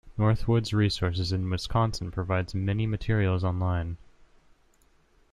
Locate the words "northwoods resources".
0.17-1.31